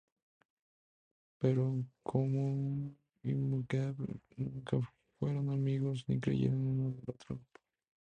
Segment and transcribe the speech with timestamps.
[1.39, 1.61] Pero
[1.99, 2.47] Nkomo
[3.21, 4.79] y Mugabe nunca
[5.19, 7.39] fueron amigos ni creyeron uno en el otro.